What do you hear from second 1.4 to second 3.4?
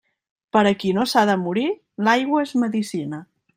morir, l'aigua és medecina.